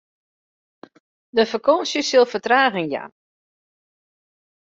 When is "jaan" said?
2.93-3.11